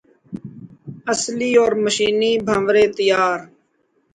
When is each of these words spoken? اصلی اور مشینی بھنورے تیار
اصلی 1.13 1.51
اور 1.61 1.71
مشینی 1.83 2.31
بھنورے 2.45 2.85
تیار 2.97 3.39